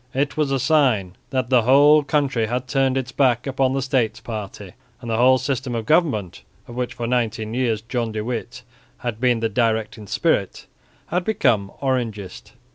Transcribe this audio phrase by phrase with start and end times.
[0.15, 4.19] It was a sign that the whole country had turned its back upon the States
[4.19, 8.63] party and the whole system of government of which for nineteen years John de Witt
[9.05, 10.65] had been the directing spirit,
[11.09, 12.53] and had become Orangist.